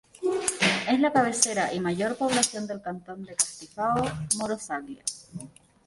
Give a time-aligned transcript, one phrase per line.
[0.89, 5.03] Es la cabecera y mayor población del cantón de Castifao-Morosaglia.